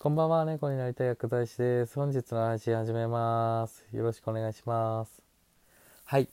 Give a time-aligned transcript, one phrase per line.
[0.00, 1.96] こんばんは、猫になりたい薬剤師です。
[1.96, 3.84] 本日の配信始めます。
[3.92, 5.24] よろしくお願いします。
[6.04, 6.28] はい。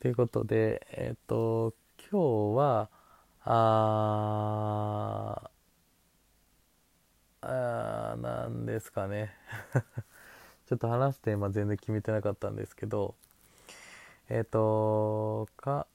[0.00, 1.72] ということで、えっ、と、
[2.10, 2.90] 今日は、
[3.44, 5.50] あ、
[7.42, 9.32] あーなんですかね。
[10.66, 13.14] ちょっと話すテーマ全然決めてなかったんですけど、
[14.28, 15.86] えっ、と、か、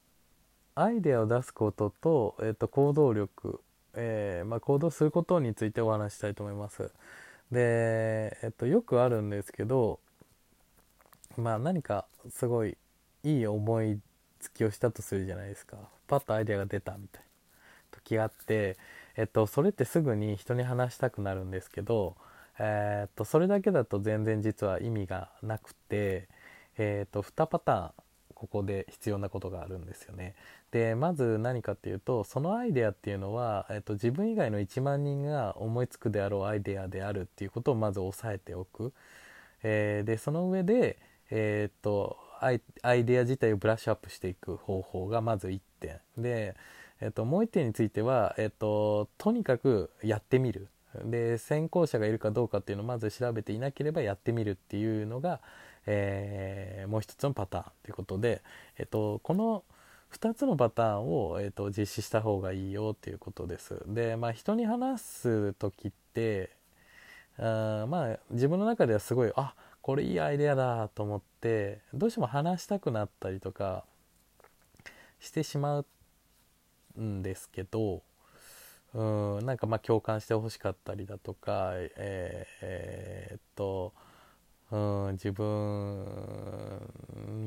[0.75, 3.61] アイデアを出すことと、えっ、と、行動力、
[3.95, 6.91] えーまあ、行動することについてお話したいと思います。
[7.51, 9.99] で、えっと、よくあるんですけど、
[11.37, 12.77] まあ、何かすごい
[13.23, 13.99] いい思い
[14.39, 15.77] つきをしたとするじゃないですか。
[16.07, 17.27] パッとアイデアが出たみたいな
[17.91, 18.77] 時があって、
[19.17, 22.15] えっと、それってすぐに人に話したくなるんですけど、
[22.59, 26.27] えーっと、それだけだと全然実は意味がなくて、
[26.77, 27.91] えーっと、2パターン
[28.41, 30.33] ここで必要なことがあるんですよね。
[30.71, 38.93] でまず何かっていうとそのアイデアっていうのは、えっと、自分以外の1万人が思いつくであろうアイデアであるっていうことをまず押さえておく。
[39.61, 40.97] えーでその上で、
[41.29, 46.55] えーっとアイアイデア自体をブラッシュアップしていく方法がまず1点で、
[46.99, 50.67] えっともう1点については、えっととにかくやってみる
[51.05, 55.39] で先行者がいるかどうかっていうのをまず調べていなければやってみるっていうのが、
[55.85, 58.41] えーもう一つのパターンということで、
[58.77, 59.63] えっと、この
[60.09, 63.81] 2つのパターンを、えっと、実施した方がいいよっていうことです。
[63.87, 66.51] で、まあ、人に話す時って
[67.37, 73.85] あまあ自分の中ではすごいあこれいいアイデアだと思ってどうしても話したくなったりとか
[75.19, 75.85] してしまう
[77.01, 78.01] んですけど
[78.93, 79.01] う
[79.41, 83.93] んなんかまあ共感してほしかったりだとかえーえーっと
[84.71, 86.05] うん自分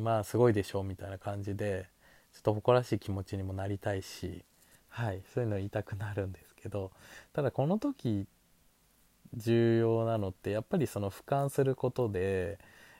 [0.02, 1.88] まあすごいでしょうみたいな感じで
[2.32, 4.44] ちょっと誇らしい気持ちにもなりたいし
[4.88, 6.90] はいそういうの言いたくなるんですけど
[7.32, 8.26] ただこの時
[9.34, 12.58] 重要なのってやっぱりその俯瞰することで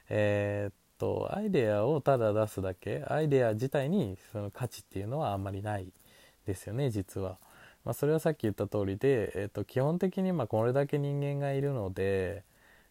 [0.09, 5.93] えーっとアイデアをただ出すだけアイデア自体にその価値っていうのはあんまりない
[6.47, 7.39] ですよね実は。
[7.85, 12.43] まあ、それはさっき言った通りで、えー、と基本的にまあこれだけ人間がいるので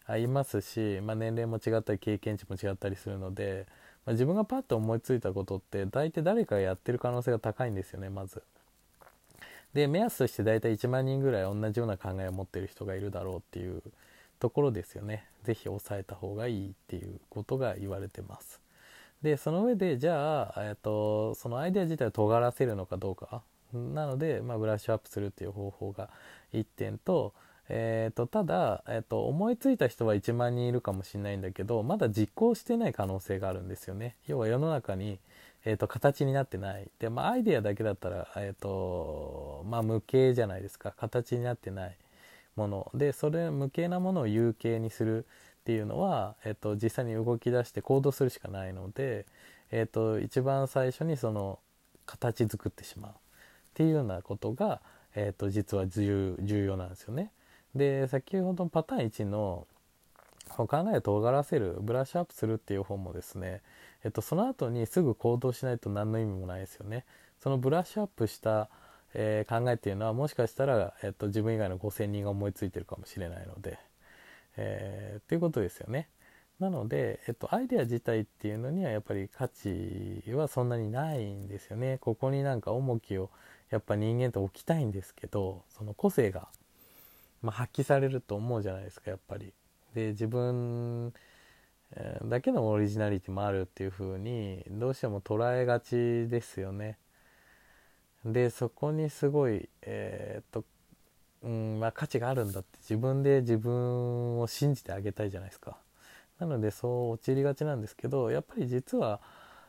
[0.06, 3.66] あいますし、まあ、年齢も違ったり経験値も違ったりするので、
[4.04, 8.42] まあ、自分がパッと思いついたことって大体誰かがやってる可能性が高いんですよねまず。
[9.72, 13.82] で目安として大体1万人ぐらい同じような考えを持ってる人がいるだろうっていう
[14.38, 15.26] ところですよね。
[15.42, 18.60] 是非抑えた方がいいっていうことが言われてます。
[19.22, 26.10] でその上でじゃあ、えー、とそのアイデア自体を尖らせるのかどうかなので、まあ、ブラッシュアップするっていう方法が
[26.52, 27.32] 1点と,、
[27.68, 34.16] えー、とただ、えー、と思いついた人は1万人いるかもしれないんだけどまだ実行してない可能性があるんですよね。
[34.26, 35.18] 要は世の中に
[35.64, 41.96] えー、と形になってないで、まあ、アイデアだけだったら、えーとまあ、無形じゃないですか形になってない
[42.56, 45.26] ものでそれ無形なものを有形にするっ
[45.64, 49.24] ていうのは、えー、と実際に動き出して行動するしかないので、
[49.70, 51.58] えー、と一番最初にその
[52.04, 53.14] 形作ってしまうっ
[53.72, 54.82] ていうようなことが、
[55.14, 57.30] えー、と実は重要なんですよね。
[57.74, 59.66] で先ほどパターン1の
[60.48, 63.62] 考えを尖らせるブラッシュアップするっていう本もですね
[64.04, 67.06] えっと、その後にすぐ行動しないと何の意味もないですよね。
[67.42, 68.68] そのブラッシュアップした、
[69.14, 73.78] えー、考えっていうのはもしかしたら、えっと、自分以外の5,000人が思いついてるかもしれないので、
[74.56, 76.08] えー、っていうことですよね。
[76.60, 81.96] なので、えっと、アイデア自体っていうのにはやっぱり価値はそんなにないんですよね。
[81.98, 83.30] ここになんか重きを
[83.70, 86.48] やっぱ人間って置きたいんですけどその個性が、
[87.44, 89.52] まあ、発揮されると思うじゃないですかやっぱり。
[89.94, 91.12] で自分
[92.24, 96.98] だけのオリジナリティもあるっていう風にどうしても捉えがちですよね。
[98.24, 100.64] でそこにすごい、えー、っと
[101.44, 105.76] うんまあ、価値があるんだって自分で自分を信じてあげたいじゃないですか。
[106.38, 109.20] なのでそう陥りがちなんですけどやっぱり実は、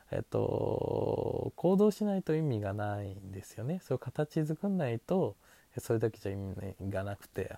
[0.10, 3.82] えっと、行動しないと意味がないんですよね。
[3.84, 5.36] そう形作んないと
[5.80, 7.56] それだけじゃ意味がなくて。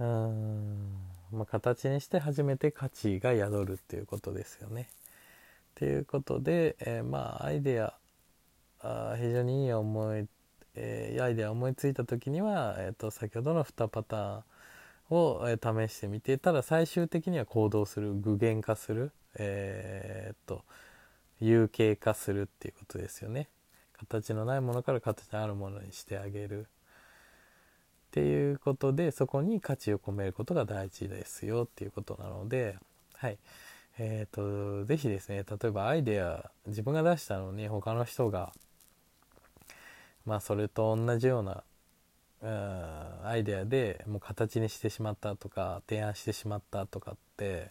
[0.00, 0.92] うん
[1.30, 4.88] まあ、形にして初めて価値が宿るっていうことですよね。
[5.76, 7.94] ということで、えー、まあアイデア
[8.80, 10.26] あ非常にいい思い、
[10.74, 14.42] えー、アイデア思いついた時には、えーと、先ほどの2パターン
[15.10, 20.62] を、えー、試してみてただ最終的には行動する具現化する、えー、と
[21.40, 23.48] 有形化するっていうことですよね。
[23.98, 26.62] 形のないものから形のあるものにしてあげる。
[26.62, 26.66] っ
[28.14, 32.78] ていうことでそこに価値を込めることが大事ですよっていうことなので、
[33.14, 33.38] はい。
[33.98, 38.52] えーと、ぜひですね例えばアイデア自分が出したのに他の人が
[40.26, 41.62] まあそれと同じような
[43.24, 47.70] アイデアでもう形にしてしまったとか提案してしまったとかって、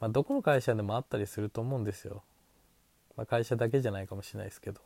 [0.00, 2.22] まあ、どこの会社でもあったりすると思うんですよ、
[3.16, 4.80] まあ、会社だけじゃないかもしれないですけど。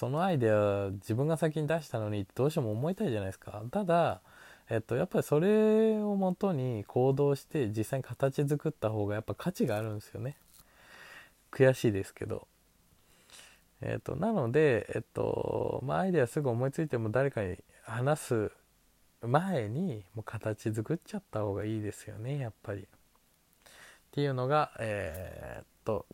[0.00, 3.62] そのアイデア自分が先に出したのにどうしても思いたいじゃないですか。
[3.70, 4.22] ただ
[4.70, 10.38] えっと、やっぱりそれをもとに行動して実際に形作った方がやっぱ価値があるんですよね。
[11.50, 12.48] 悔しいですけど。
[13.82, 18.52] えっとなのでえっとまあアイデアすぐ思いついても誰かに話す
[19.20, 22.80] 前にもう形作っちゃった方がいいですよねやっぱり。
[22.82, 22.86] っ
[24.12, 26.06] ていうのがえー、っと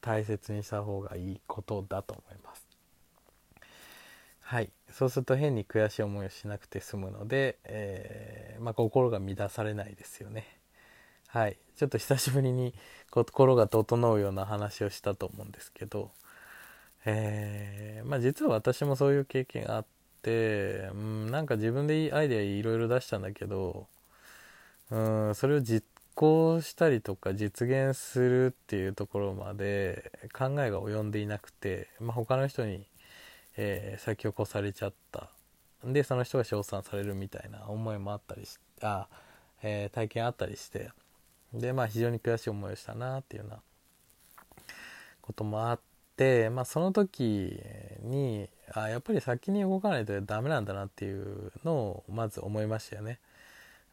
[0.00, 2.63] 大切にした方がいいことだと思います。
[4.44, 4.70] はい。
[4.90, 10.46] そうすると変に悔しい思いをしなくて済むので、えー、まあ、心が乱されないですよね。
[11.28, 11.58] はい。
[11.76, 12.74] ちょっと久しぶりに
[13.10, 16.12] 心が整うような話をしたと思うんですけど
[17.06, 19.86] えー、まあ、実は私もそういう経験があっ
[20.22, 23.86] て、うん、なんか自分でアイデアいろいろ出したんだけど、
[24.90, 24.98] う
[25.30, 32.86] ん、それを実行したりとか実現するっていうところまで考えが及んでいなくて、まあ、他の人に
[33.56, 35.28] えー、先を越されちゃった
[35.84, 39.06] でその人が称賛されるみたいな思いもあったりしあ、
[39.62, 40.90] えー、体験あったりして
[41.52, 43.62] でまあ非常に悔しい思いをしたなっていうような
[45.20, 45.80] こともあっ
[46.16, 47.58] て、まあ、その時
[48.02, 53.20] にあやっぱり先に動かないとダメなんだなっていうのをまず思いましたよね。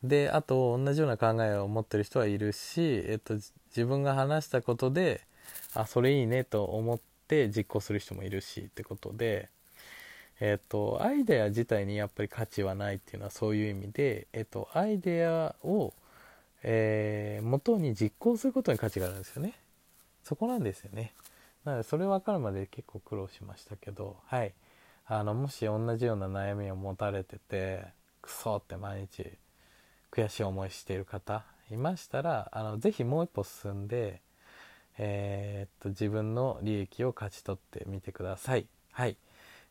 [0.03, 5.21] であと同じような考えを持ってる人はいるし、えっと、自分が話したことで
[5.75, 6.99] あそれいいねと思っ
[7.31, 9.49] って実行する人もいるしってことで、
[10.41, 15.93] えっ、と、アイデア自体にやっぱり価値はないっていうのはそういう意味で、えっ、と、アイデアを、
[16.63, 19.53] えー、元に実行することに価値があるんですよね。
[20.23, 21.13] そこなんですよね。
[21.63, 24.53] なので、それ分かるまで結構苦労しましたけど、はい。
[25.05, 27.85] あの、もし同じような悩みを持たれてて、
[28.21, 29.31] クソって毎日
[30.11, 34.21] 悔しい思いしている方いましたら、あの、ぜひもう一歩進んで、
[35.03, 38.67] えー、っと自分の利益を勝ち取ってみてください。
[38.91, 39.17] はい。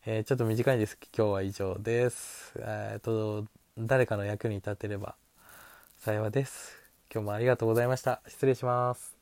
[0.05, 0.99] えー、ちょっと短いです。
[1.17, 2.53] 今日は以上です。
[2.57, 3.47] えー、っと、
[3.79, 5.15] 誰かの役に立てれば
[5.99, 6.77] 幸いです。
[7.15, 8.23] 今日もありがとうございました。
[8.27, 9.20] 失礼します。